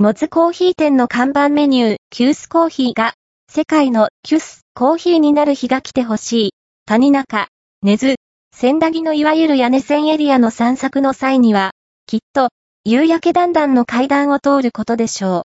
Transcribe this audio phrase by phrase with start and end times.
[0.00, 3.14] モズコーヒー店の看板メニュー、キュースコーヒーが、
[3.50, 6.50] 世界のキュスコーヒーになる日が来てほしい。
[6.86, 7.48] 谷中、
[7.82, 8.14] 根津、
[8.54, 11.72] 千駄木のいわゆる屋根線エリアの散策の際には、
[12.06, 12.50] きっと、
[12.84, 15.36] 夕焼け段々の階段を通ることでしょう。